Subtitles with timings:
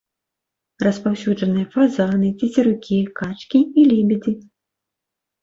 [0.85, 4.33] Распаўсюджаныя фазаны, цецерукі, качкі і лебедзі.